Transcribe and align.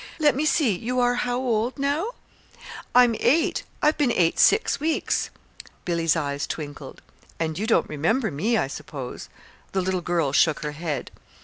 Let 0.17 0.35
me 0.35 0.45
see, 0.47 0.75
you 0.75 0.99
are 0.99 1.13
how 1.13 1.37
old 1.37 1.77
now?" 1.77 2.13
"I'm 2.95 3.15
eight. 3.19 3.61
I've 3.83 3.99
been 3.99 4.11
eight 4.11 4.39
six 4.39 4.79
weeks." 4.79 5.29
Billy's 5.85 6.15
eyes 6.15 6.47
twinkled. 6.47 7.03
"And 7.39 7.59
you 7.59 7.67
don't 7.67 7.87
remember 7.87 8.31
me, 8.31 8.57
I 8.57 8.65
suppose." 8.65 9.29
The 9.73 9.81
little 9.81 10.01
girl 10.01 10.31
shook 10.31 10.63
her 10.63 10.71
head. 10.71 11.11